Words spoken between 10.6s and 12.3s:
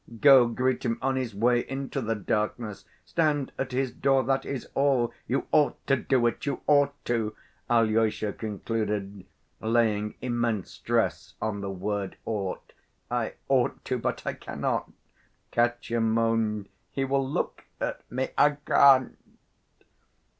stress on the word